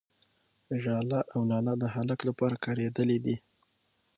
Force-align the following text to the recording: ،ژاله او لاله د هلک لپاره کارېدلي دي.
،ژاله 0.81 1.19
او 1.33 1.41
لاله 1.49 1.73
د 1.81 1.83
هلک 1.95 2.19
لپاره 2.29 2.55
کارېدلي 2.65 3.17
دي. 3.25 3.35